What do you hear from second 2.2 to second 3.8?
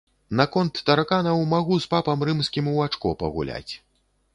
рымскім у ачко пагуляць.